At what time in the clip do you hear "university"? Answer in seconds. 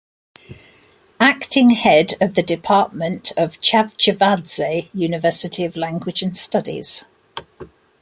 4.95-5.63